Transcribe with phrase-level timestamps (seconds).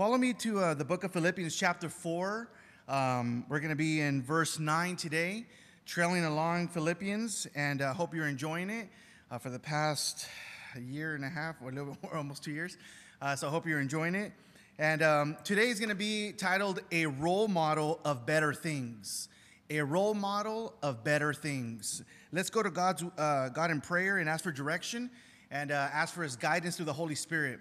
[0.00, 2.48] Follow me to uh, the book of Philippians, chapter 4.
[2.88, 5.44] Um, we're going to be in verse 9 today,
[5.84, 8.88] trailing along Philippians, and I uh, hope you're enjoying it
[9.30, 10.26] uh, for the past
[10.88, 12.78] year and a half, or a little bit more, almost two years.
[13.20, 14.32] Uh, so I hope you're enjoying it.
[14.78, 19.28] And um, today is going to be titled A Role Model of Better Things.
[19.68, 22.02] A role model of better things.
[22.32, 25.10] Let's go to God's, uh, God in prayer and ask for direction
[25.50, 27.60] and uh, ask for his guidance through the Holy Spirit.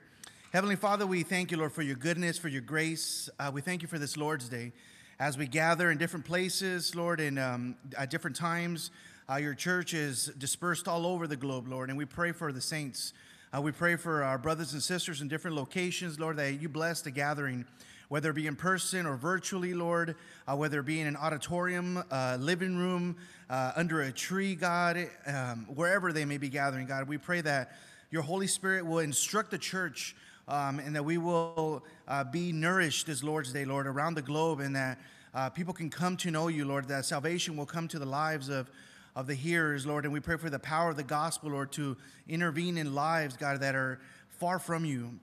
[0.51, 3.29] Heavenly Father, we thank you, Lord, for your goodness, for your grace.
[3.39, 4.71] Uh, we thank you for this Lord's Day.
[5.19, 8.89] As we gather in different places, Lord, and um, at different times,
[9.29, 12.61] uh, your church is dispersed all over the globe, Lord, and we pray for the
[12.61, 13.13] saints.
[13.55, 17.01] Uh, we pray for our brothers and sisters in different locations, Lord, that you bless
[17.01, 17.63] the gathering,
[18.07, 20.15] whether it be in person or virtually, Lord,
[20.47, 23.17] uh, whether it be in an auditorium, uh, living room,
[23.51, 27.07] uh, under a tree, God, um, wherever they may be gathering, God.
[27.07, 27.73] We pray that
[28.09, 30.15] your Holy Spirit will instruct the church
[30.49, 34.59] um, and that we will uh, be nourished this Lord's Day, Lord, around the globe,
[34.59, 34.99] and that
[35.33, 38.49] uh, people can come to know you, Lord, that salvation will come to the lives
[38.49, 38.69] of
[39.15, 40.05] of the hearers, Lord.
[40.05, 43.59] And we pray for the power of the gospel, Lord, to intervene in lives, God,
[43.59, 45.19] that are far from you.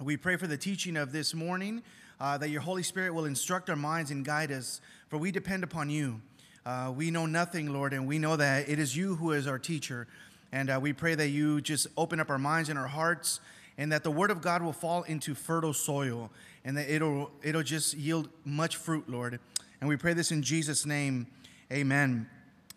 [0.00, 1.82] We pray for the teaching of this morning,
[2.20, 5.62] uh, that your Holy Spirit will instruct our minds and guide us, for we depend
[5.62, 6.20] upon you.
[6.66, 9.58] Uh, we know nothing, Lord, and we know that it is you who is our
[9.58, 10.08] teacher.
[10.50, 13.40] And uh, we pray that you just open up our minds and our hearts,
[13.78, 16.30] and that the word of God will fall into fertile soil,
[16.64, 19.40] and that it'll, it'll just yield much fruit, Lord.
[19.80, 21.28] And we pray this in Jesus' name.
[21.72, 22.28] Amen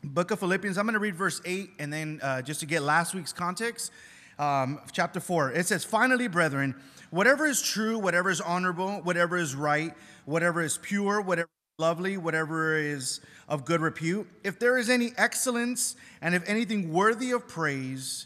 [0.04, 0.78] book of Philippians.
[0.78, 3.92] I'm going to read verse 8 and then uh, just to get last week's context,
[4.40, 5.52] um, chapter 4.
[5.52, 6.76] It says, Finally, brethren,
[7.12, 9.94] whatever is true, whatever is honorable, whatever is right,
[10.26, 15.12] whatever is pure, whatever is lovely, whatever is of good repute, if there is any
[15.18, 18.26] excellence and if anything worthy of praise,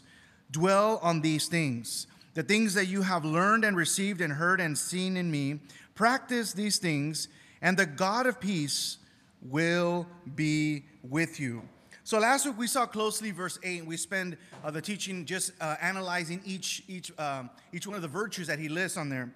[0.50, 2.06] dwell on these things.
[2.36, 5.58] The things that you have learned and received and heard and seen in me,
[5.94, 7.28] practice these things,
[7.62, 8.98] and the God of peace
[9.40, 11.62] will be with you.
[12.04, 15.52] So last week we saw closely verse 8, and we spend uh, the teaching just
[15.62, 19.32] uh, analyzing each, each, um, each one of the virtues that he lists on there.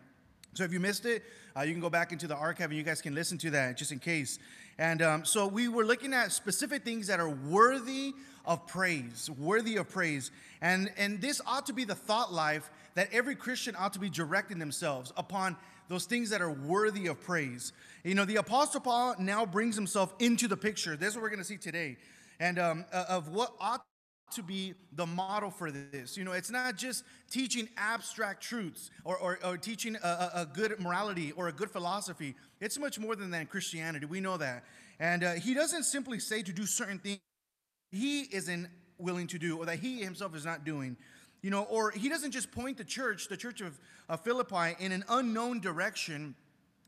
[0.52, 1.22] So if you missed it,
[1.56, 3.78] uh, you can go back into the archive and you guys can listen to that
[3.78, 4.38] just in case.
[4.78, 8.12] And um, so we were looking at specific things that are worthy
[8.44, 10.30] of praise, worthy of praise.
[10.60, 14.10] And, and this ought to be the thought life that every Christian ought to be
[14.10, 15.56] directing themselves upon
[15.88, 17.72] those things that are worthy of praise.
[18.04, 20.98] You know, the Apostle Paul now brings himself into the picture.
[20.98, 21.96] This is what we're going to see today.
[22.40, 23.86] And um, uh, of what ought
[24.32, 26.18] to be the model for this.
[26.18, 30.78] You know, it's not just teaching abstract truths or, or, or teaching a, a, good
[30.78, 32.34] morality or a good philosophy.
[32.60, 34.04] It's much more than that in Christianity.
[34.04, 34.62] We know that.
[34.98, 37.20] And uh, he doesn't simply say to do certain things
[37.92, 38.68] he isn't
[38.98, 40.98] willing to do or that he himself is not doing.
[41.42, 43.78] You know, or he doesn't just point the church, the church of,
[44.08, 46.34] of Philippi, in an unknown direction,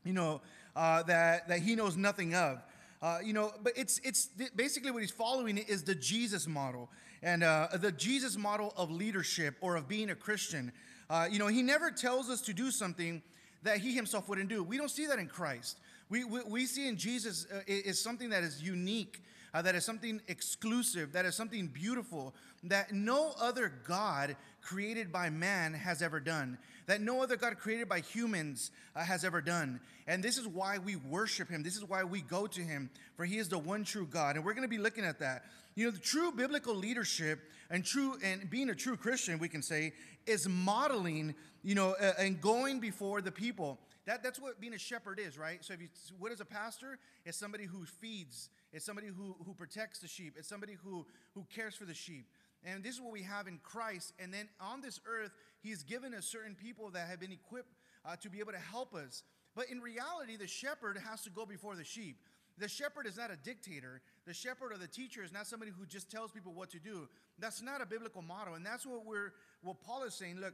[0.03, 0.41] you know,
[0.75, 2.61] uh, that, that he knows nothing of.
[3.01, 6.89] Uh, you know, but it's, it's basically what he's following is the Jesus model
[7.21, 10.71] and uh, the Jesus model of leadership or of being a Christian.
[11.09, 13.21] Uh, you know, he never tells us to do something
[13.63, 14.63] that he himself wouldn't do.
[14.63, 15.79] We don't see that in Christ.
[16.09, 19.21] We, we, we see in Jesus uh, is something that is unique
[19.53, 25.29] uh, that is something exclusive, that is something beautiful, that no other God created by
[25.29, 29.79] man has ever done, that no other God created by humans uh, has ever done.
[30.07, 31.63] And this is why we worship him.
[31.63, 34.35] This is why we go to him, for he is the one true God.
[34.35, 35.43] And we're going to be looking at that.
[35.75, 39.61] You know, the true biblical leadership and true and being a true Christian, we can
[39.61, 39.93] say,
[40.25, 43.79] is modeling, you know, uh, and going before the people.
[44.05, 45.63] That, that's what being a shepherd is, right?
[45.63, 45.87] So if you,
[46.19, 46.99] what is a pastor?
[47.25, 50.33] Is somebody who feeds it's somebody who, who protects the sheep.
[50.37, 52.25] It's somebody who, who cares for the sheep.
[52.65, 54.13] And this is what we have in Christ.
[54.19, 55.31] And then on this earth,
[55.61, 57.75] He's given us certain people that have been equipped
[58.05, 59.23] uh, to be able to help us.
[59.55, 62.17] But in reality, the shepherd has to go before the sheep.
[62.57, 64.01] The shepherd is not a dictator.
[64.25, 67.07] The shepherd or the teacher is not somebody who just tells people what to do.
[67.39, 68.55] That's not a biblical model.
[68.55, 70.39] And that's what we're what Paul is saying.
[70.39, 70.53] Look,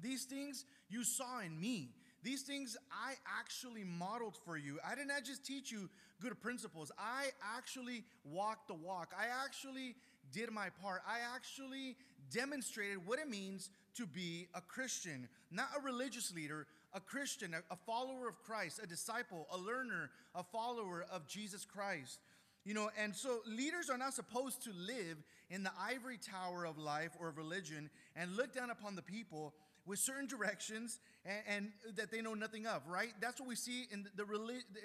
[0.00, 1.90] these things you saw in me.
[2.22, 4.78] These things I actually modeled for you.
[4.86, 5.88] I did not just teach you
[6.20, 6.92] good principles.
[6.98, 9.14] I actually walked the walk.
[9.18, 9.96] I actually
[10.32, 11.02] did my part.
[11.06, 11.96] I actually
[12.32, 17.76] demonstrated what it means to be a Christian, not a religious leader, a Christian, a,
[17.76, 22.18] follower of Christ, a disciple, a learner, a follower of Jesus Christ.
[22.64, 25.16] You know, and so leaders are not supposed to live
[25.50, 29.54] in the ivory tower of life or of religion and look down upon the people
[29.86, 33.12] with certain directions and, and, that they know nothing of, right?
[33.20, 34.24] That's what we see in the,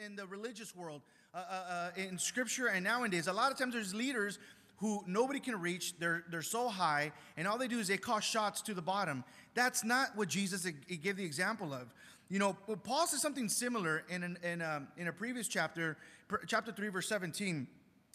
[0.04, 1.02] in the religious world,
[1.34, 3.28] uh, uh, uh, in scripture and nowadays.
[3.28, 4.40] A lot of times there's leaders
[4.78, 5.98] who nobody can reach.
[5.98, 9.24] They're, they're so high, and all they do is they cause shots to the bottom.
[9.54, 11.94] That's not what Jesus gave the example of.
[12.30, 15.98] You know, Paul says something similar in, an, in, um, in a previous chapter,
[16.48, 17.68] chapter 3, verse 17.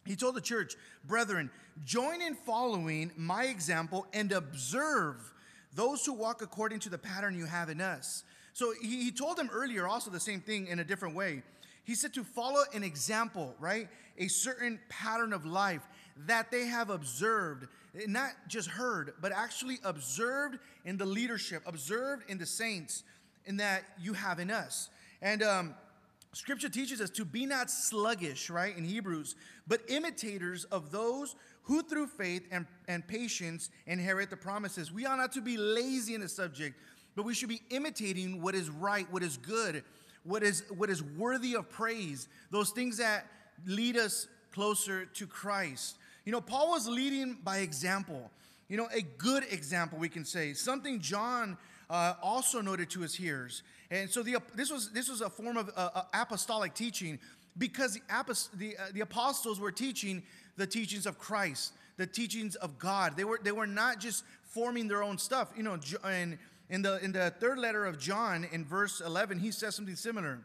[0.05, 0.75] He told the church,
[1.05, 1.51] Brethren,
[1.85, 5.33] join in following my example and observe
[5.75, 8.25] those who walk according to the pattern you have in us.
[8.53, 11.43] So he, he told them earlier also the same thing in a different way.
[11.85, 13.89] He said to follow an example, right?
[14.19, 15.83] A certain pattern of life
[16.26, 17.67] that they have observed,
[18.06, 23.05] not just heard, but actually observed in the leadership, observed in the saints,
[23.46, 24.90] in that you have in us.
[25.22, 25.75] And um,
[26.32, 29.34] scripture teaches us to be not sluggish, right, in Hebrews,
[29.67, 34.93] but imitators of those who through faith and, and patience inherit the promises.
[34.93, 36.76] We are not to be lazy in the subject,
[37.14, 39.84] but we should be imitating what is right, what is good,
[40.25, 43.26] what is, what is worthy of praise, those things that
[43.67, 45.96] lead us closer to Christ.
[46.25, 48.31] You know, Paul was leading by example.
[48.69, 50.52] You know, a good example, we can say.
[50.52, 51.56] Something John
[51.88, 53.62] uh, also noted to his hearers.
[53.90, 57.19] And so the, this, was, this was a form of uh, uh apostolic teaching
[57.58, 60.22] because the, apost- the, uh, the apostles were teaching
[60.56, 63.17] the teachings of Christ, the teachings of God.
[63.17, 65.49] They were, they were not just forming their own stuff.
[65.56, 66.38] You know, and
[66.69, 70.38] in the, in the third letter of John, in verse 11, he says something similar.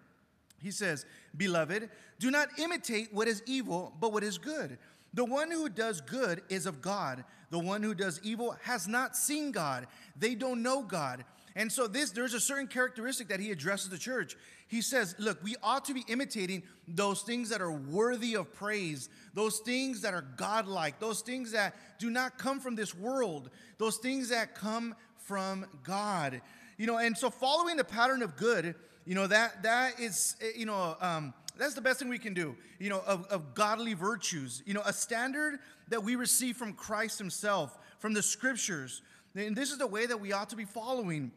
[0.62, 1.06] He says,
[1.38, 1.90] Beloved,
[2.20, 4.78] do not imitate what is evil, but what is good.
[5.16, 7.24] The one who does good is of God.
[7.50, 9.88] The one who does evil has not seen God.
[10.18, 11.24] They don't know God.
[11.56, 14.36] And so this there's a certain characteristic that he addresses the church.
[14.68, 19.10] He says, look, we ought to be imitating those things that are worthy of praise,
[19.34, 23.98] those things that are godlike, those things that do not come from this world, those
[23.98, 26.42] things that come from God.
[26.78, 28.76] You know, and so following the pattern of good,
[29.06, 32.34] you know, that that is, eh, you know, um, that's the best thing we can
[32.34, 35.60] do, you know, of, of godly virtues, you know, a standard
[35.90, 39.02] that we receive from Christ Himself, from the scriptures.
[39.36, 41.32] And this is the way that we ought to be following.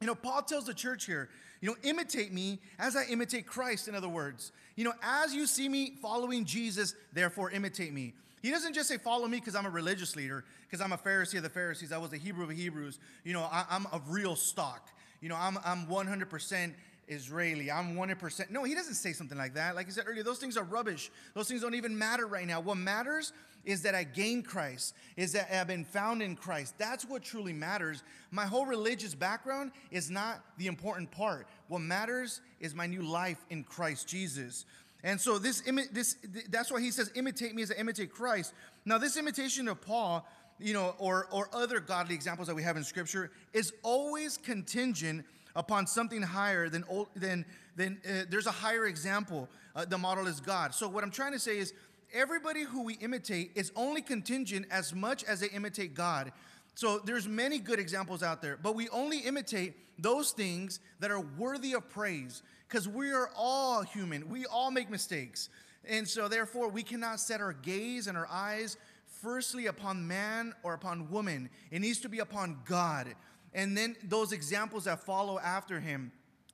[0.00, 1.28] You know, Paul tells the church here,
[1.60, 4.52] you know, imitate me as I imitate Christ, in other words.
[4.76, 8.14] You know, as you see me following Jesus, therefore imitate me.
[8.42, 11.38] He doesn't just say, follow me because I'm a religious leader, because I'm a Pharisee
[11.38, 13.00] of the Pharisees, I was a Hebrew of the Hebrews.
[13.24, 14.88] You know, I, am of real stock.
[15.20, 16.72] You know, I'm, I'm 100%
[17.08, 17.70] Israeli.
[17.70, 18.50] I'm 100%.
[18.50, 19.74] No, he doesn't say something like that.
[19.74, 21.10] Like I said earlier, those things are rubbish.
[21.34, 22.60] Those things don't even matter right now.
[22.60, 23.32] What matters
[23.64, 26.74] is that I gain Christ, is that I've been found in Christ.
[26.78, 28.02] That's what truly matters.
[28.30, 31.46] My whole religious background is not the important part.
[31.68, 34.64] What matters is my new life in Christ Jesus.
[35.04, 35.62] And so this,
[35.92, 36.16] this
[36.48, 38.52] that's why he says, imitate me as I imitate Christ.
[38.84, 40.26] Now, this imitation of Paul,
[40.58, 45.24] you know, or, or other godly examples that we have in Scripture, is always contingent
[45.58, 46.84] upon something higher than,
[47.16, 47.44] than,
[47.76, 49.48] than uh, there's a higher example.
[49.74, 50.72] Uh, the model is God.
[50.72, 51.74] So what I'm trying to say is
[52.14, 56.32] everybody who we imitate is only contingent as much as they imitate God.
[56.76, 61.20] So there's many good examples out there, but we only imitate those things that are
[61.20, 64.30] worthy of praise because we are all human.
[64.30, 65.48] We all make mistakes.
[65.84, 68.76] And so, therefore, we cannot set our gaze and our eyes
[69.22, 71.50] firstly upon man or upon woman.
[71.72, 73.14] It needs to be upon God.
[73.58, 76.12] And then those examples that follow after him.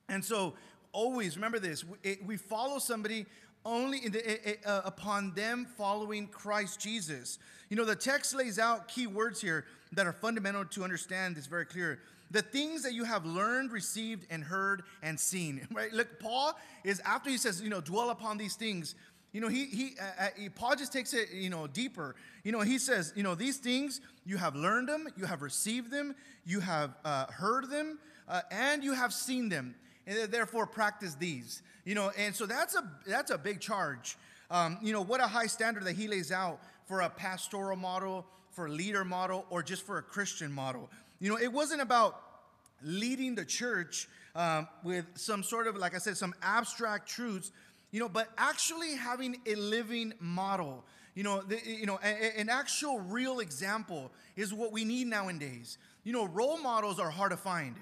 [0.09, 0.55] And so,
[0.91, 1.85] always remember this
[2.25, 3.27] we follow somebody
[3.63, 7.37] only the, uh, upon them following Christ Jesus.
[7.69, 11.45] You know, the text lays out key words here that are fundamental to understand this
[11.45, 11.99] very clear
[12.31, 15.67] the things that you have learned, received, and heard and seen.
[15.75, 15.93] Right?
[15.93, 18.95] Look, Paul is after he says, you know, dwell upon these things.
[19.35, 22.15] You know, he he, uh, uh, Paul just takes it, you know, deeper.
[22.45, 25.91] You know, he says, you know, these things you have learned them, you have received
[25.91, 26.15] them,
[26.45, 27.99] you have uh, heard them,
[28.29, 29.75] uh, and you have seen them,
[30.07, 31.63] and therefore practice these.
[31.83, 34.15] You know, and so that's a that's a big charge.
[34.49, 38.25] Um, you know, what a high standard that he lays out for a pastoral model,
[38.51, 40.89] for a leader model, or just for a Christian model.
[41.19, 42.21] You know, it wasn't about
[42.81, 47.51] leading the church um, with some sort of, like I said, some abstract truths,
[47.95, 50.83] you know, but actually having a living model.
[51.13, 55.77] You know, the, you know, a, an actual real example is what we need nowadays.
[56.03, 57.77] You know, role models are hard to find.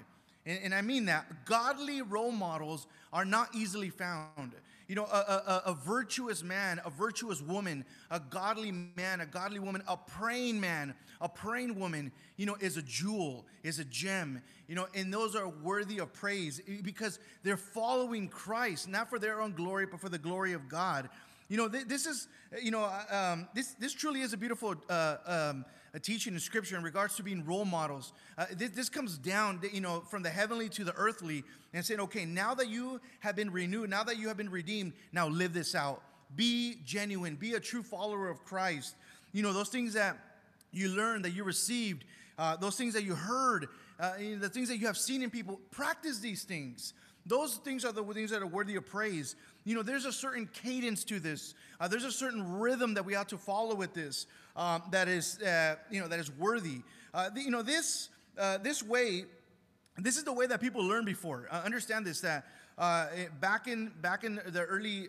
[0.46, 1.44] And, and I mean that.
[1.46, 4.52] Godly role models are not easily found.
[4.86, 9.58] You know, a, a, a, virtuous man, a virtuous woman, a godly man, a godly
[9.58, 14.42] woman, a praying man, a praying woman, you know, is a jewel, is a gem,
[14.68, 19.40] you know, and those are worthy of praise because they're following Christ, not for their
[19.40, 21.08] own glory, but for the glory of God.
[21.48, 22.28] You know, this is,
[22.62, 25.64] you know, um, this, this truly is a beautiful uh, um,
[25.98, 28.12] teaching in Scripture in regards to being role models.
[28.36, 32.00] Uh, this, this, comes down, you know, from the heavenly to the earthly, and saying,
[32.00, 35.52] okay, now that you have been renewed, now that you have been redeemed, now live
[35.52, 36.02] this out.
[36.36, 37.36] Be genuine.
[37.36, 38.96] Be a true follower of Christ.
[39.32, 40.16] You know, those things that
[40.72, 42.04] you learned, that you received,
[42.38, 43.68] uh, those things that you heard,
[44.00, 46.94] uh, the things that you have seen in people, practice these things.
[47.26, 49.36] Those things are the things that are worthy of praise.
[49.64, 51.54] You know, there's a certain cadence to this.
[51.80, 55.40] Uh, there's a certain rhythm that we ought to follow with this um, that is,
[55.40, 56.82] uh, you know, that is worthy.
[57.12, 58.08] Uh, the, you know, this
[58.38, 59.24] uh, this way,
[59.98, 61.48] this is the way that people learned before.
[61.50, 62.46] Uh, understand this that
[62.78, 63.06] uh,
[63.40, 65.08] back in back in the early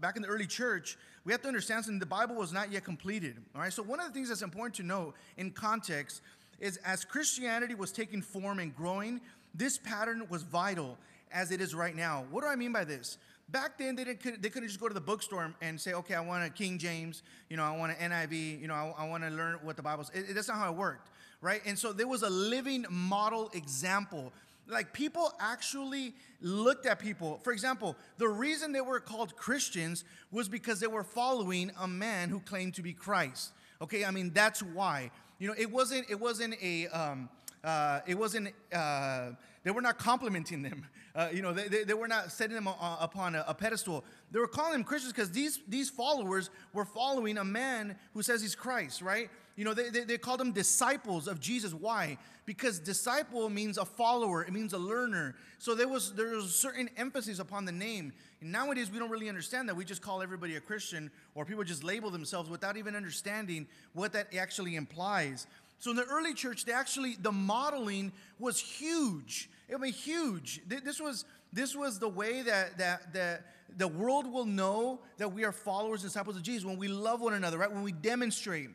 [0.00, 1.98] back in the early church, we have to understand something.
[1.98, 3.36] The Bible was not yet completed.
[3.54, 3.72] All right.
[3.72, 6.22] So one of the things that's important to know in context
[6.58, 9.20] is as Christianity was taking form and growing,
[9.54, 10.98] this pattern was vital
[11.32, 12.24] as it is right now.
[12.30, 13.18] What do I mean by this?
[13.52, 16.20] Back then, they, didn't, they couldn't just go to the bookstore and say, okay, I
[16.20, 19.24] want a King James, you know, I want an NIV, you know, I, I want
[19.24, 20.32] to learn what the Bible says.
[20.32, 21.08] That's not how it worked,
[21.40, 21.60] right?
[21.66, 24.32] And so there was a living model example.
[24.68, 27.40] Like people actually looked at people.
[27.42, 32.28] For example, the reason they were called Christians was because they were following a man
[32.28, 33.50] who claimed to be Christ.
[33.82, 35.10] Okay, I mean, that's why.
[35.38, 37.28] You know, it wasn't, it wasn't a, um,
[37.64, 39.30] uh, it wasn't, uh,
[39.64, 40.86] they were not complimenting them.
[41.14, 44.04] Uh, you know, they, they, they, were not setting them upon a, a, pedestal.
[44.30, 48.40] They were calling them Christians because these, these followers were following a man who says
[48.40, 49.28] he's Christ, right?
[49.56, 51.74] You know, they, they, they called them disciples of Jesus.
[51.74, 52.16] Why?
[52.46, 55.34] Because disciple means a follower, it means a learner.
[55.58, 58.12] So there was, there was certain emphasis upon the name.
[58.40, 59.76] And nowadays, we don't really understand that.
[59.76, 64.12] We just call everybody a Christian, or people just label themselves without even understanding what
[64.14, 65.46] that actually implies.
[65.80, 69.50] So in the early church, they actually the modeling was huge.
[69.74, 70.60] I mean, huge.
[70.66, 73.46] This was this was the way that that that
[73.76, 77.20] the world will know that we are followers and disciples of Jesus when we love
[77.22, 77.72] one another, right?
[77.72, 78.68] When we demonstrate,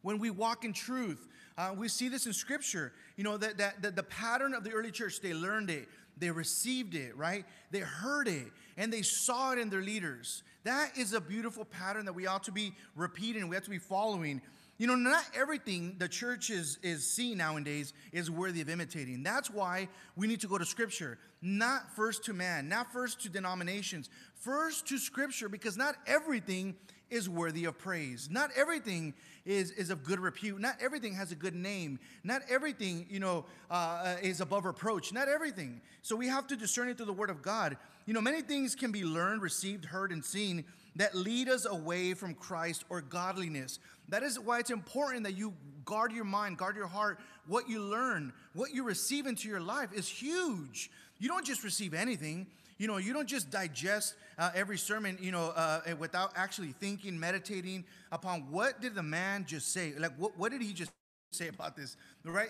[0.00, 1.28] when we walk in truth.
[1.58, 2.94] Uh, we see this in Scripture.
[3.16, 5.20] You know that, that, that the pattern of the early church.
[5.20, 5.86] They learned it,
[6.16, 7.44] they received it, right?
[7.70, 8.46] They heard it,
[8.78, 10.42] and they saw it in their leaders.
[10.64, 13.48] That is a beautiful pattern that we ought to be repeating.
[13.48, 14.40] We have to be following.
[14.82, 19.22] You know, not everything the church is, is seeing nowadays is worthy of imitating.
[19.22, 19.86] That's why
[20.16, 24.88] we need to go to Scripture, not first to man, not first to denominations, first
[24.88, 26.74] to Scripture, because not everything
[27.10, 28.28] is worthy of praise.
[28.28, 30.60] Not everything is, is of good repute.
[30.60, 32.00] Not everything has a good name.
[32.24, 35.12] Not everything, you know, uh, is above reproach.
[35.12, 35.80] Not everything.
[36.00, 37.76] So we have to discern it through the Word of God.
[38.04, 40.64] You know, many things can be learned, received, heard, and seen
[40.96, 43.78] that lead us away from Christ or godliness.
[44.08, 47.18] That is why it's important that you guard your mind, guard your heart.
[47.46, 50.90] What you learn, what you receive into your life is huge.
[51.18, 52.46] You don't just receive anything.
[52.78, 57.18] You know, you don't just digest uh, every sermon, you know, uh, without actually thinking,
[57.18, 59.92] meditating upon what did the man just say?
[59.98, 60.90] Like, what, what did he just
[61.32, 61.96] say about this?
[62.24, 62.48] Right?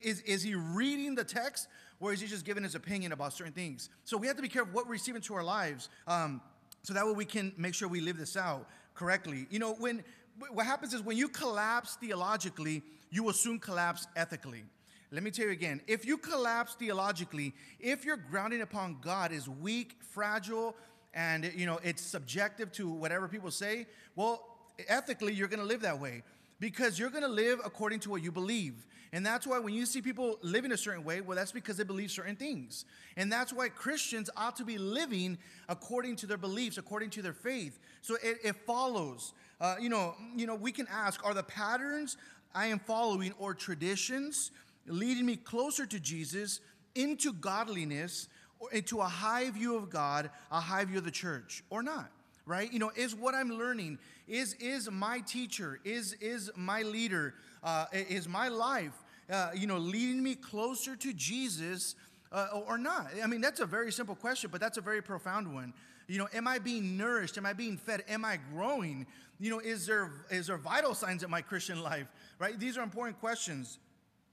[0.00, 1.68] Is, is he reading the text
[2.00, 3.90] or is he just giving his opinion about certain things?
[4.04, 5.88] So we have to be careful what we receive into our lives.
[6.06, 6.40] Um,
[6.82, 9.46] so that way we can make sure we live this out correctly.
[9.50, 10.02] You know, when
[10.50, 14.64] what happens is when you collapse theologically, you will soon collapse ethically.
[15.10, 19.48] Let me tell you again if you collapse theologically, if your grounding upon God is
[19.48, 20.74] weak, fragile,
[21.14, 23.86] and you know it's subjective to whatever people say,
[24.16, 24.42] well,
[24.88, 26.22] ethically you're going to live that way
[26.62, 28.86] because you're going to live according to what you believe.
[29.12, 31.82] And that's why when you see people living a certain way, well, that's because they
[31.82, 32.84] believe certain things.
[33.16, 35.38] And that's why Christians ought to be living
[35.68, 37.80] according to their beliefs, according to their faith.
[38.00, 39.32] So it, it follows.
[39.60, 42.16] Uh, you know, you know, we can ask: Are the patterns
[42.54, 44.52] I am following or traditions
[44.86, 46.60] leading me closer to Jesus,
[46.94, 48.28] into godliness,
[48.60, 52.12] or into a high view of God, a high view of the church, or not?
[52.44, 52.72] Right?
[52.72, 57.86] You know, is what I'm learning, is is my teacher, is is my leader, uh,
[57.92, 58.94] is my life,
[59.30, 61.94] uh, you know, leading me closer to Jesus?
[62.32, 63.08] Uh, or not?
[63.22, 65.74] I mean, that's a very simple question, but that's a very profound one.
[66.08, 67.36] You know, am I being nourished?
[67.36, 68.04] Am I being fed?
[68.08, 69.06] Am I growing?
[69.38, 72.06] You know, is there is there vital signs in my Christian life?
[72.38, 72.58] Right?
[72.58, 73.78] These are important questions.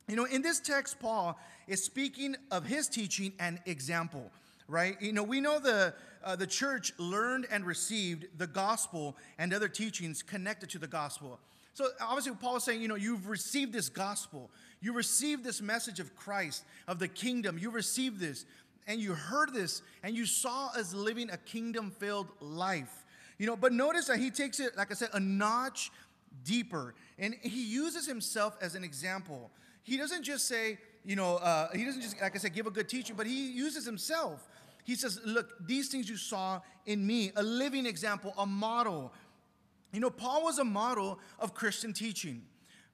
[0.07, 1.37] You know, in this text, Paul
[1.67, 4.31] is speaking of his teaching and example,
[4.69, 5.01] right?
[5.01, 9.67] You know, we know the, uh, the church learned and received the gospel and other
[9.67, 11.39] teachings connected to the gospel.
[11.73, 14.49] So obviously, Paul is saying, you know, you've received this gospel,
[14.81, 18.45] you received this message of Christ, of the kingdom, you received this,
[18.87, 23.05] and you heard this, and you saw us living a kingdom filled life.
[23.37, 25.91] You know, but notice that he takes it, like I said, a notch
[26.43, 29.51] deeper, and he uses himself as an example
[29.89, 32.71] he doesn't just say, you know, uh, he doesn't just, like I said, give a
[32.71, 34.47] good teaching, but he uses himself.
[34.89, 39.13] He says, look, these things you saw in me, a living example, a model.
[39.93, 42.41] You know, Paul was a model of Christian teaching.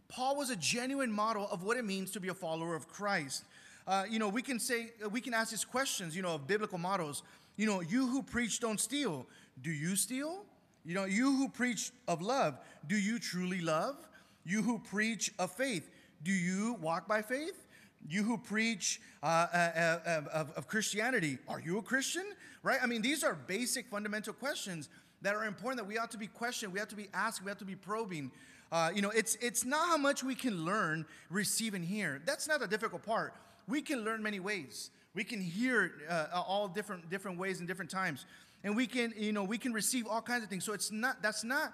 [0.10, 3.46] Paul was a genuine model of what it means to be a follower of Christ.
[3.88, 6.78] Uh, you know, we can say, we can ask these questions, you know, of biblical
[6.78, 7.24] models.
[7.56, 9.26] You know, you who preach don't steal.
[9.62, 10.44] Do you steal?
[10.84, 13.96] You know, you who preach of love, do you truly love?
[14.44, 15.90] You who preach of faith,
[16.24, 17.65] do you walk by faith?
[18.08, 19.58] You who preach uh, uh,
[20.06, 22.24] uh, of, of Christianity, are you a Christian?
[22.64, 22.80] Right?
[22.82, 24.90] I mean, these are basic fundamental questions
[25.22, 27.50] that are important that we ought to be questioned, we have to be asked, we
[27.50, 28.32] have to be probing.
[28.72, 32.22] Uh, you know, it's, it's not how much we can learn, receive, and hear.
[32.26, 33.34] That's not the difficult part.
[33.68, 34.92] We can learn many ways.
[35.16, 38.26] We can hear uh, all different, different ways and different times.
[38.64, 40.64] And we can, you know, we can receive all kinds of things.
[40.64, 41.74] So it's not, that's not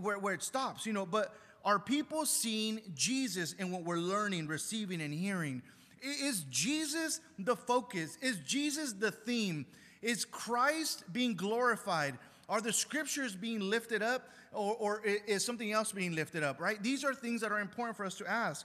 [0.00, 1.34] where, where it stops, you know, but
[1.68, 5.60] are people seeing Jesus in what we're learning, receiving, and hearing?
[6.00, 8.16] Is Jesus the focus?
[8.22, 9.66] Is Jesus the theme?
[10.00, 12.16] Is Christ being glorified?
[12.48, 16.82] Are the scriptures being lifted up or, or is something else being lifted up, right?
[16.82, 18.64] These are things that are important for us to ask.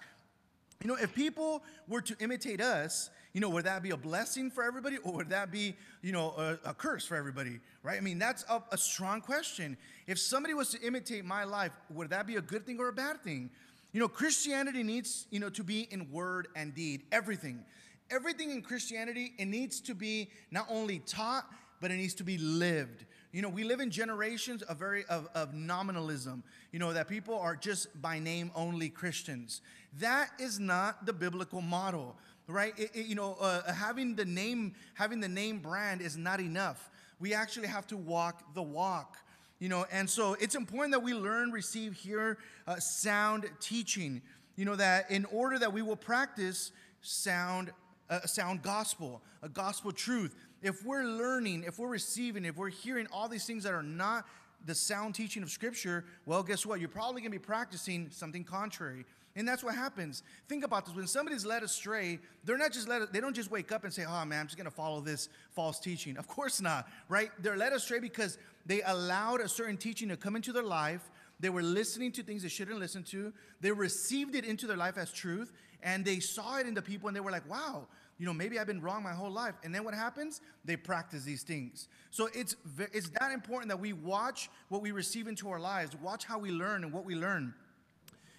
[0.81, 4.51] You know, if people were to imitate us, you know, would that be a blessing
[4.51, 7.97] for everybody or would that be, you know, a, a curse for everybody, right?
[7.97, 9.75] I mean, that's a, a strong question.
[10.05, 12.93] If somebody was to imitate my life, would that be a good thing or a
[12.93, 13.49] bad thing?
[13.91, 17.63] You know, Christianity needs, you know, to be in word and deed, everything.
[18.11, 21.47] Everything in Christianity, it needs to be not only taught,
[21.81, 23.05] but it needs to be lived.
[23.31, 27.37] You know, we live in generations of very of, of nominalism, you know, that people
[27.37, 29.61] are just by name only Christians.
[29.99, 32.15] That is not the biblical model
[32.47, 32.73] right?
[32.77, 36.89] It, it, you know, uh, having the name, having the name brand is not enough.
[37.19, 39.17] We actually have to walk the walk.
[39.59, 44.21] You know, and so it's important that we learn, receive, hear uh, sound teaching.
[44.55, 46.71] You know that in order that we will practice
[47.01, 47.71] sound,
[48.09, 50.35] uh, sound gospel, a gospel truth.
[50.62, 54.25] If we're learning, if we're receiving, if we're hearing all these things that are not
[54.65, 56.79] the sound teaching of Scripture, well, guess what?
[56.79, 59.05] You're probably going to be practicing something contrary.
[59.35, 60.21] And that's what happens.
[60.47, 60.95] Think about this.
[60.95, 64.05] When somebody's led astray, they're not just led, they don't just wake up and say,
[64.05, 66.17] oh man, I'm just gonna follow this false teaching.
[66.17, 67.31] Of course not, right?
[67.39, 71.09] They're led astray because they allowed a certain teaching to come into their life.
[71.39, 73.33] They were listening to things they shouldn't listen to.
[73.59, 77.07] They received it into their life as truth, and they saw it in the people,
[77.07, 77.87] and they were like, wow,
[78.19, 79.55] you know, maybe I've been wrong my whole life.
[79.63, 80.39] And then what happens?
[80.63, 81.89] They practice these things.
[82.11, 82.55] So it's,
[82.93, 86.51] it's that important that we watch what we receive into our lives, watch how we
[86.51, 87.53] learn and what we learn.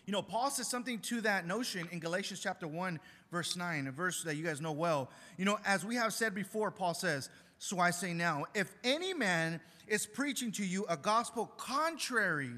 [0.06, 3.92] You know, Paul says something to that notion in Galatians chapter 1, verse 9, a
[3.92, 5.10] verse that you guys know well.
[5.38, 9.14] You know, as we have said before, Paul says, So I say now, if any
[9.14, 12.50] man is preaching to you a gospel contrary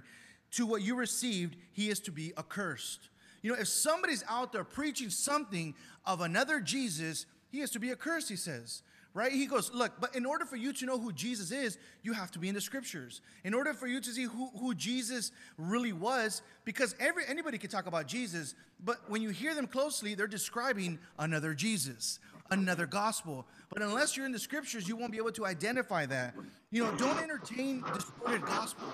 [0.52, 3.10] to what you received, he is to be accursed.
[3.42, 7.92] You know, if somebody's out there preaching something of another Jesus, he is to be
[7.92, 8.82] accursed, he says
[9.16, 9.32] right?
[9.32, 12.30] He goes, Look, but in order for you to know who Jesus is, you have
[12.32, 13.22] to be in the scriptures.
[13.44, 17.70] In order for you to see who, who Jesus really was, because every anybody can
[17.70, 22.18] talk about Jesus, but when you hear them closely, they're describing another Jesus,
[22.50, 23.46] another gospel.
[23.72, 26.34] But unless you're in the scriptures, you won't be able to identify that.
[26.70, 28.92] You know, don't entertain distorted gospels,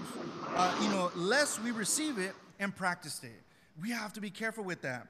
[0.54, 3.42] uh, you know, lest we receive it and practice it.
[3.80, 5.08] We have to be careful with that.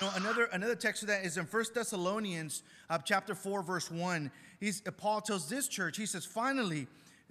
[0.00, 3.90] You know, another another text of that is in First Thessalonians uh, chapter 4, verse
[3.90, 4.30] 1.
[4.58, 6.88] He's, Paul tells this church, he says, finally,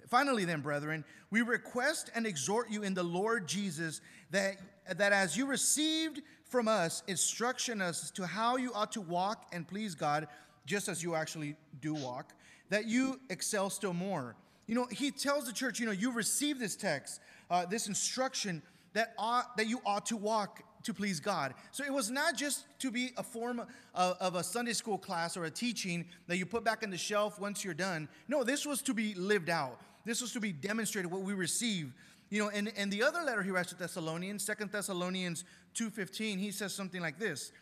[0.08, 4.00] finally then, brethren, we request and exhort you in the Lord Jesus
[4.30, 4.56] that,
[4.96, 9.68] that as you received from us instruction as to how you ought to walk and
[9.68, 10.26] please God,
[10.64, 12.32] just as you actually do walk,
[12.70, 14.36] that you excel still more.
[14.66, 18.62] You know, he tells the church, you know, you received this text, uh, this instruction
[18.94, 21.54] that ought, that you ought to walk to please God.
[21.72, 23.60] So it was not just to be a form
[23.94, 26.98] of, of, a Sunday school class or a teaching that you put back on the
[26.98, 28.08] shelf once you're done.
[28.28, 29.80] No, this was to be lived out.
[30.04, 31.92] This was to be demonstrated what we receive.
[32.30, 35.44] You know, and, and the other letter he writes to Thessalonians, Second Thessalonians
[35.74, 37.52] 2.15, he says something like this.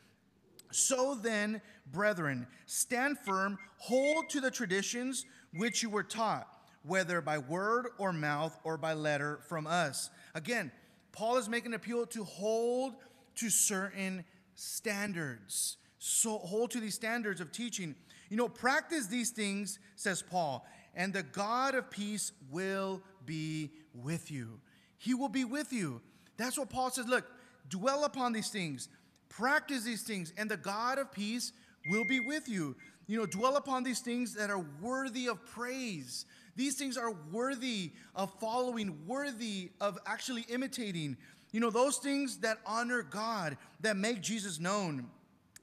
[0.71, 1.61] So then,
[1.93, 6.49] brethren, stand firm, hold to the traditions which you were taught,
[6.83, 10.11] whether by word or mouth or by letter from us.
[10.35, 10.73] Again,
[11.13, 12.95] Paul is making an appeal to hold
[13.37, 15.77] to certain standards.
[15.99, 17.95] So hold to these standards of teaching.
[18.29, 24.31] You know, practice these things, says Paul, and the God of peace will be with
[24.31, 24.61] you.
[24.99, 26.01] He will be with you.
[26.37, 27.07] That's what Paul says.
[27.07, 27.27] Look,
[27.69, 28.89] dwell upon these things,
[29.29, 31.53] practice these things, and the God of peace
[31.91, 32.77] will be with you.
[33.07, 36.25] You know, dwell upon these things that are worthy of praise.
[36.55, 41.17] These things are worthy of following, worthy of actually imitating.
[41.53, 45.07] You know, those things that honor God, that make Jesus known,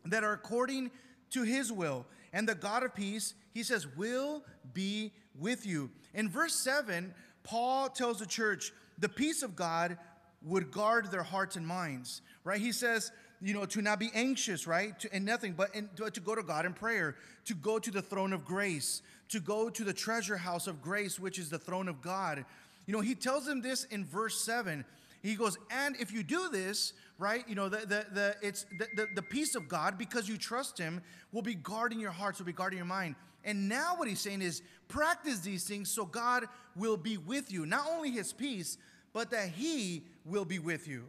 [0.05, 0.91] that are according
[1.31, 2.05] to his will.
[2.31, 5.89] And the God of peace, he says, will be with you.
[6.13, 9.97] In verse 7, Paul tells the church, the peace of God
[10.43, 12.61] would guard their hearts and minds, right?
[12.61, 14.97] He says, you know, to not be anxious, right?
[14.99, 17.91] To, and nothing, but in, to, to go to God in prayer, to go to
[17.91, 21.59] the throne of grace, to go to the treasure house of grace, which is the
[21.59, 22.45] throne of God.
[22.85, 24.83] You know, he tells them this in verse 7.
[25.21, 28.87] He goes, and if you do this, right, you know, the, the, the, it's the,
[28.95, 31.01] the, the peace of God, because you trust him,
[31.31, 33.15] will be guarding your hearts, will be guarding your mind.
[33.43, 37.65] And now what he's saying is practice these things so God will be with you.
[37.65, 38.77] Not only his peace,
[39.13, 41.05] but that he will be with you.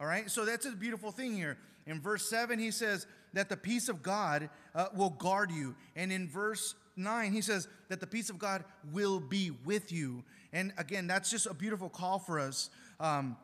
[0.00, 0.30] All right?
[0.30, 1.58] So that's a beautiful thing here.
[1.86, 5.74] In verse 7, he says that the peace of God uh, will guard you.
[5.96, 10.22] And in verse 9, he says that the peace of God will be with you.
[10.52, 12.70] And again, that's just a beautiful call for us.
[13.00, 13.36] Um,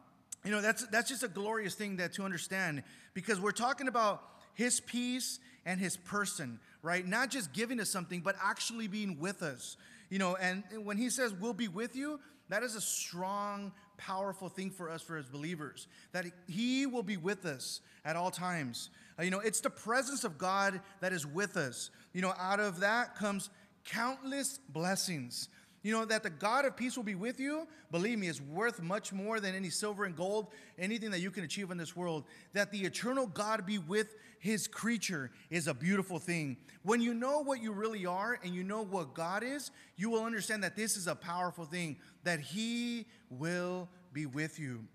[0.45, 2.83] you know, that's, that's just a glorious thing that to understand
[3.15, 4.23] because we're talking about
[4.55, 7.07] his peace and his person, right?
[7.07, 9.77] Not just giving us something, but actually being with us.
[10.11, 14.49] You know, and when he says we'll be with you, that is a strong, powerful
[14.49, 15.87] thing for us for as believers.
[16.13, 18.91] That he will be with us at all times.
[19.19, 21.91] Uh, you know, it's the presence of God that is with us.
[22.13, 23.49] You know, out of that comes
[23.85, 25.49] countless blessings.
[25.85, 28.81] You know, that the God of peace will be with you, believe me, is worth
[28.81, 32.25] much more than any silver and gold, anything that you can achieve in this world.
[32.55, 36.57] That the eternal God be with his creature is a beautiful thing.
[36.85, 40.25] When you know what you really are and you know what God is, you will
[40.25, 44.87] understand that this is a powerful thing, that he will be with you.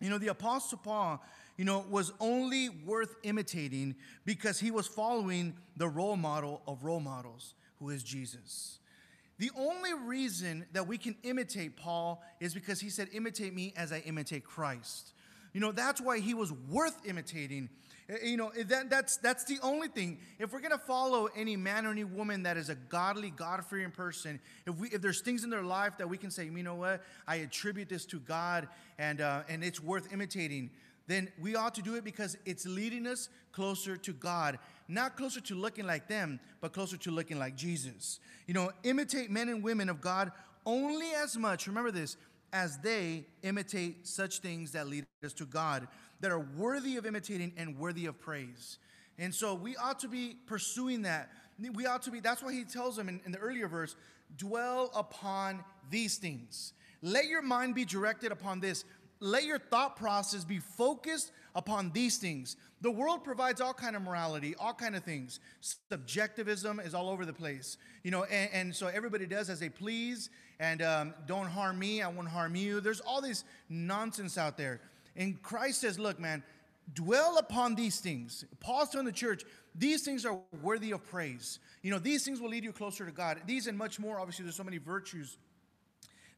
[0.00, 1.22] You know, the Apostle Paul,
[1.58, 7.00] you know, was only worth imitating because he was following the role model of role
[7.00, 8.79] models, who is Jesus.
[9.40, 13.90] The only reason that we can imitate Paul is because he said, Imitate me as
[13.90, 15.14] I imitate Christ.
[15.54, 17.70] You know, that's why he was worth imitating.
[18.10, 20.18] Eh, you know, that, that's, that's the only thing.
[20.38, 23.64] If we're going to follow any man or any woman that is a godly, God
[23.64, 26.62] fearing person, if, we, if there's things in their life that we can say, you
[26.62, 30.68] know what, I attribute this to God and, uh, and it's worth imitating,
[31.10, 34.58] then we ought to do it because it's leading us closer to God
[34.90, 38.18] not closer to looking like them, but closer to looking like Jesus.
[38.46, 40.32] You know, imitate men and women of God
[40.66, 42.16] only as much, remember this,
[42.52, 45.86] as they imitate such things that lead us to God,
[46.20, 48.78] that are worthy of imitating and worthy of praise.
[49.16, 51.30] And so we ought to be pursuing that.
[51.74, 53.94] We ought to be, that's why he tells them in, in the earlier verse,
[54.36, 56.72] dwell upon these things.
[57.02, 58.84] Let your mind be directed upon this
[59.20, 62.56] let your thought process be focused upon these things.
[62.80, 65.40] The world provides all kind of morality all kind of things.
[65.90, 69.68] Subjectivism is all over the place you know and, and so everybody does as they
[69.68, 72.80] please and um, don't harm me i won't harm you.
[72.80, 74.80] There's all this nonsense out there.
[75.16, 76.42] And christ says look man
[76.94, 78.44] dwell upon these things.
[78.58, 81.58] Paul's telling the church these things are worthy of praise.
[81.82, 83.42] You know these things will lead you closer to god.
[83.46, 85.36] These and much more obviously there's so many virtues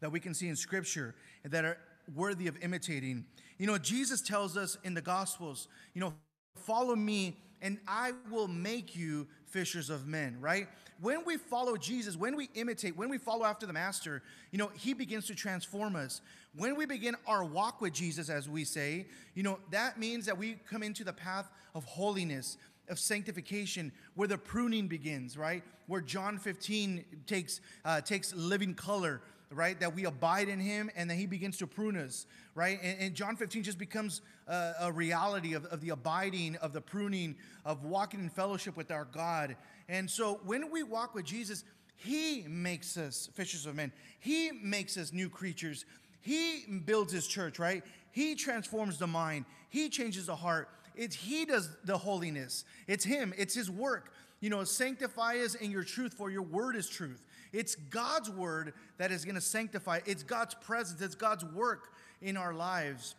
[0.00, 1.14] that we can see in scripture
[1.44, 1.78] that are
[2.14, 3.24] worthy of imitating.
[3.58, 6.14] You know, Jesus tells us in the Gospels, you know,
[6.56, 10.66] follow me and I will make you fishers of men, right?
[11.00, 14.70] When we follow Jesus, when we imitate, when we follow after the Master, you know,
[14.74, 16.20] He begins to transform us.
[16.56, 20.36] When we begin our walk with Jesus, as we say, you know, that means that
[20.36, 25.62] we come into the path of holiness, of sanctification, where the pruning begins, right?
[25.86, 29.78] Where John 15 takes, uh, takes living color right?
[29.80, 32.78] That we abide in him and then he begins to prune us, right?
[32.82, 36.80] And, and John 15 just becomes a, a reality of, of the abiding, of the
[36.80, 39.56] pruning, of walking in fellowship with our God.
[39.88, 41.64] And so when we walk with Jesus,
[41.96, 45.84] he makes us fishers of men, he makes us new creatures.
[46.20, 47.82] He builds his church, right?
[48.12, 50.68] He transforms the mind, he changes the heart.
[50.94, 52.64] It's he does the holiness.
[52.86, 54.12] It's him, it's his work.
[54.40, 57.24] You know, sanctify us in your truth, for your word is truth.
[57.52, 60.00] It's God's word that is going to sanctify.
[60.06, 61.00] It's God's presence.
[61.00, 63.14] It's God's work in our lives.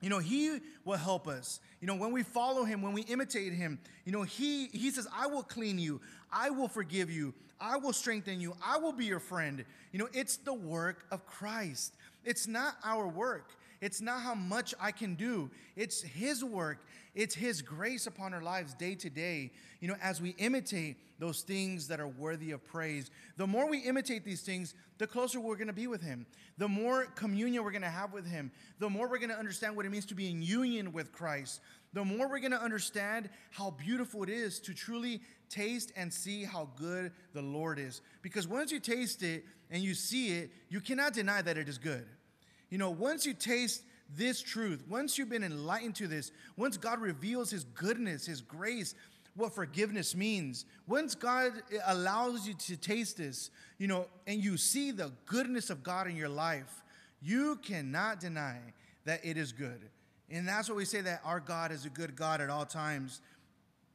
[0.00, 1.60] You know, he will help us.
[1.80, 5.08] You know, when we follow him, when we imitate him, you know, he he says,
[5.12, 6.00] "I will clean you.
[6.32, 7.34] I will forgive you.
[7.60, 8.54] I will strengthen you.
[8.64, 11.94] I will be your friend." You know, it's the work of Christ.
[12.24, 13.56] It's not our work.
[13.80, 15.50] It's not how much I can do.
[15.76, 16.84] It's his work.
[17.14, 19.52] It's his grace upon our lives day to day.
[19.80, 23.10] You know, as we imitate those things that are worthy of praise.
[23.36, 26.26] The more we imitate these things, the closer we're going to be with Him.
[26.58, 28.52] The more communion we're going to have with Him.
[28.78, 31.60] The more we're going to understand what it means to be in union with Christ.
[31.92, 36.44] The more we're going to understand how beautiful it is to truly taste and see
[36.44, 38.00] how good the Lord is.
[38.22, 41.78] Because once you taste it and you see it, you cannot deny that it is
[41.78, 42.06] good.
[42.70, 43.82] You know, once you taste
[44.14, 48.94] this truth, once you've been enlightened to this, once God reveals His goodness, His grace,
[49.38, 50.64] what forgiveness means.
[50.86, 51.52] Once God
[51.86, 56.16] allows you to taste this, you know, and you see the goodness of God in
[56.16, 56.82] your life,
[57.22, 58.58] you cannot deny
[59.04, 59.80] that it is good.
[60.30, 63.20] And that's what we say that our God is a good God at all times.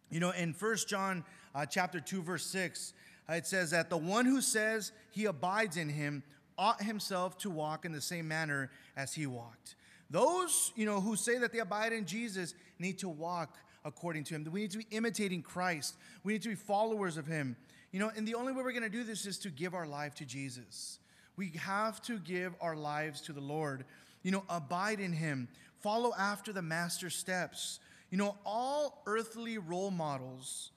[0.09, 2.93] You know, in First John uh, chapter 2 verse 6,
[3.29, 6.23] uh, it says that the one who says he abides in him
[6.57, 9.75] ought himself to walk in the same manner as he walked.
[10.09, 14.35] Those, you know, who say that they abide in Jesus need to walk according to
[14.35, 14.47] him.
[14.51, 15.95] We need to be imitating Christ.
[16.23, 17.55] We need to be followers of him.
[17.91, 19.85] You know, and the only way we're going to do this is to give our
[19.85, 20.99] life to Jesus.
[21.35, 23.85] We have to give our lives to the Lord.
[24.21, 25.47] You know, abide in him.
[25.81, 27.79] Follow after the master's steps.
[28.09, 30.71] You know, all earthly role models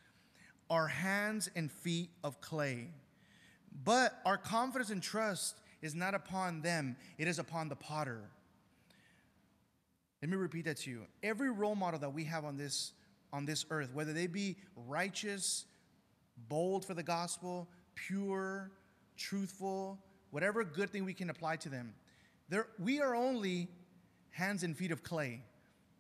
[0.69, 2.89] are hands and feet of clay.
[3.85, 8.23] But our confidence and trust is not upon them, it is upon the potter.
[10.23, 11.03] Let me repeat that to you.
[11.23, 12.93] Every role model that we have on this
[13.33, 15.67] on this earth, whether they be righteous,
[16.49, 18.71] bold for the gospel, pure,
[19.17, 19.99] truthful,
[20.31, 21.93] whatever good thing we can apply to them,
[22.79, 23.69] we are only
[24.31, 25.43] hands and feet of clay.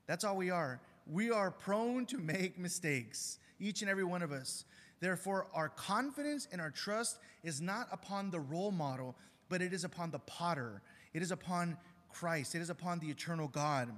[0.06, 0.80] That's all we are.
[1.06, 4.64] We are prone to make mistakes, each and every one of us.
[5.00, 9.16] Therefore, our confidence and our trust is not upon the role model,
[9.48, 10.82] but it is upon the potter.
[11.14, 11.76] It is upon
[12.12, 12.54] Christ.
[12.54, 13.90] It is upon the eternal God.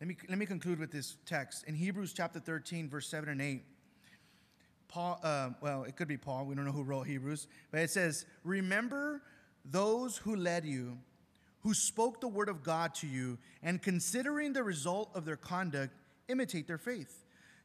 [0.00, 1.64] Let me, let me conclude with this text.
[1.66, 3.62] In Hebrews chapter 13, verse 7 and 8,
[4.88, 7.90] Paul, uh, well, it could be Paul, we don't know who wrote Hebrews, but it
[7.90, 9.22] says, Remember
[9.64, 10.98] those who led you,
[11.60, 15.92] who spoke the word of God to you, and considering the result of their conduct,
[16.28, 17.24] imitate their faith.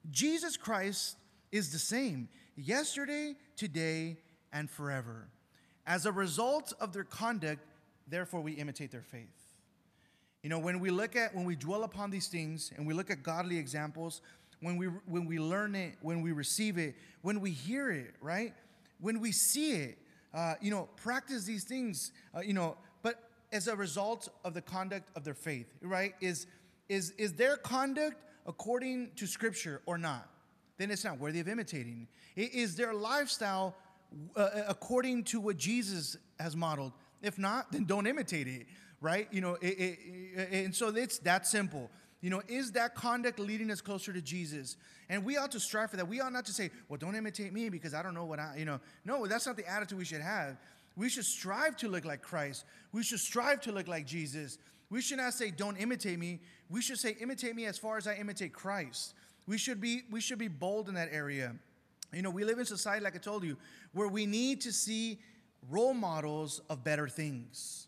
[0.09, 1.17] Jesus Christ
[1.51, 4.17] is the same yesterday, today,
[4.51, 5.27] and forever.
[5.85, 7.61] As a result of their conduct,
[8.07, 9.53] therefore we imitate their faith.
[10.41, 13.09] You know, when we look at, when we dwell upon these things and we look
[13.09, 14.21] at godly examples,
[14.59, 18.53] when we, when we learn it, when we receive it, when we hear it, right?
[18.99, 19.97] When we see it,
[20.33, 24.61] uh, you know, practice these things, uh, you know, but as a result of the
[24.61, 26.15] conduct of their faith, right?
[26.21, 26.47] Is,
[26.89, 30.29] is, is their conduct according to scripture or not?
[30.77, 32.07] Then it's not worthy of imitating.
[32.35, 33.75] Is their lifestyle
[34.35, 36.93] uh, uh, according to what Jesus has modeled?
[37.21, 38.65] If not, then don't imitate it
[39.03, 39.27] right?
[39.31, 39.99] You know, it, it,
[40.35, 41.91] it, and so it's that simple.
[42.21, 44.77] You know, is that conduct leading us closer to Jesus?
[45.09, 46.07] And we ought to strive for that.
[46.07, 48.55] We ought not to say, well, don't imitate me because I don't know what I,
[48.57, 48.79] you know.
[49.03, 50.55] No, that's not the attitude we should have.
[50.95, 52.63] We should strive to look like Christ.
[52.93, 54.57] We should strive to look like Jesus.
[54.89, 56.39] We should not say, don't imitate me.
[56.69, 59.15] We should say, imitate me as far as I imitate Christ.
[59.45, 61.55] We should be, we should be bold in that area.
[62.13, 63.57] You know, we live in society, like I told you,
[63.93, 65.19] where we need to see
[65.69, 67.87] role models of better things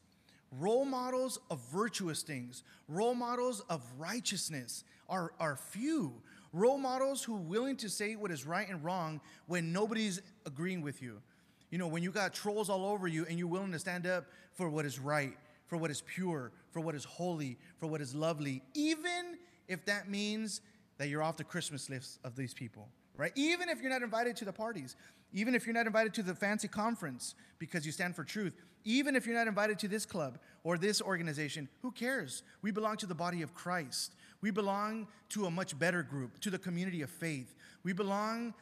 [0.60, 6.14] role models of virtuous things, role models of righteousness are, are few.
[6.54, 10.82] Role models who are willing to say what is right and wrong when nobody's agreeing
[10.82, 11.22] with you.
[11.70, 14.26] You know, when you got trolls all over you and you're willing to stand up
[14.54, 15.34] for what is right,
[15.68, 20.10] for what is pure, for what is holy, for what is lovely, even if that
[20.10, 20.62] means
[20.98, 23.32] that you're off the Christmas list of these people, right?
[23.36, 24.96] Even if you're not invited to the parties,
[25.34, 29.16] even if you're not invited to the fancy conference because you stand for truth, even
[29.16, 32.44] if you're not invited to this club or this organization, who cares?
[32.62, 34.14] We belong to the body of Christ.
[34.42, 37.56] We belong to a much better group, to the community of faith.
[37.84, 38.54] We belong,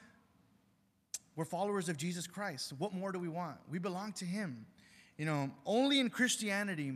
[1.36, 2.74] we're followers of Jesus Christ.
[2.78, 3.58] What more do we want?
[3.70, 4.66] We belong to Him.
[5.18, 6.94] You know, only in Christianity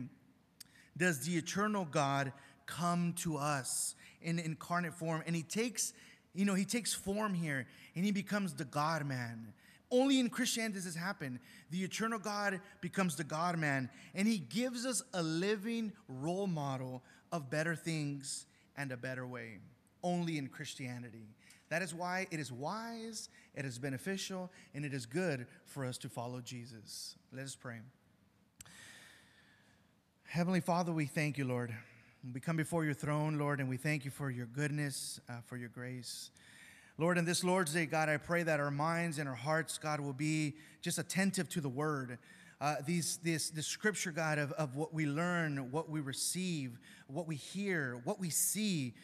[0.96, 2.32] does the eternal God
[2.66, 5.92] come to us in incarnate form, and He takes
[6.34, 9.52] you know, he takes form here and he becomes the God man.
[9.90, 11.40] Only in Christianity does this happen.
[11.70, 17.02] The eternal God becomes the God man, and he gives us a living role model
[17.32, 18.44] of better things
[18.76, 19.58] and a better way.
[20.02, 21.26] Only in Christianity.
[21.70, 25.98] That is why it is wise, it is beneficial, and it is good for us
[25.98, 27.16] to follow Jesus.
[27.32, 27.78] Let us pray.
[30.24, 31.74] Heavenly Father, we thank you, Lord.
[32.24, 35.56] We come before your throne, Lord, and we thank you for your goodness, uh, for
[35.56, 36.32] your grace.
[36.98, 40.00] Lord, in this Lord's Day, God, I pray that our minds and our hearts, God,
[40.00, 42.18] will be just attentive to the word.
[42.60, 47.28] Uh, these, this, the scripture, God, of, of what we learn, what we receive, what
[47.28, 48.94] we hear, what we see,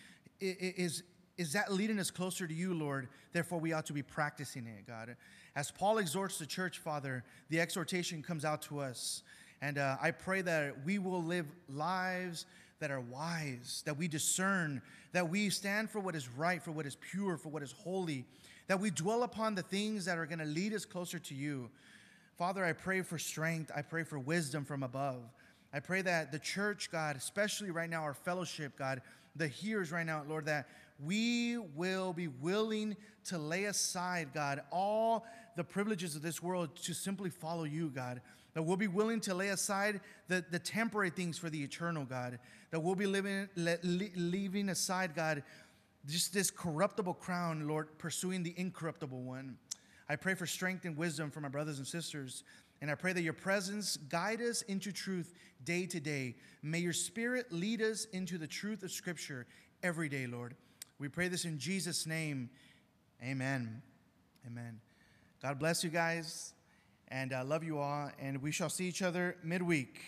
[0.41, 1.05] is,
[1.39, 3.09] is that leading us closer to you, Lord?
[3.33, 5.15] Therefore, we ought to be practicing it, God.
[5.55, 9.23] As Paul exhorts the church, Father, the exhortation comes out to us.
[9.63, 12.45] And uh, I pray that we will live lives
[12.85, 16.85] that are wise, that we discern, that we stand for what is right, for what
[16.85, 18.27] is pure, for what is holy,
[18.67, 21.71] that we dwell upon the things that are going to lead us closer to you.
[22.37, 23.73] Father, I pray for strength.
[23.75, 25.23] I pray for wisdom from above.
[25.73, 29.01] I pray that the church, God, especially right now, our fellowship, God,
[29.35, 30.69] the hearers right now, Lord, that
[31.03, 32.97] we will be willing
[33.29, 35.25] to lay aside, God, all
[35.57, 38.21] the privileges of this world to simply follow you, God
[38.55, 42.39] that we'll be willing to lay aside the, the temporary things for the eternal, God,
[42.71, 45.43] that we'll be living, le, leaving aside, God,
[46.07, 49.57] just this corruptible crown, Lord, pursuing the incorruptible one.
[50.09, 52.45] I pray for strength and wisdom for my brothers and sisters.
[52.81, 56.37] And I pray that your presence guide us into truth day to day.
[56.63, 59.47] May your spirit lead us into the truth of Scripture
[59.83, 60.55] every day, Lord.
[60.99, 62.51] We pray this in Jesus' name.
[63.23, 63.83] Amen.
[64.47, 64.81] Amen.
[65.41, 66.53] God bless you guys.
[67.09, 70.01] And I love you all, and we shall see each other midweek.